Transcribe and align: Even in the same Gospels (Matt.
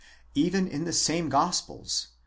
Even 0.33 0.67
in 0.67 0.85
the 0.85 0.93
same 0.93 1.29
Gospels 1.29 2.07
(Matt. 2.09 2.17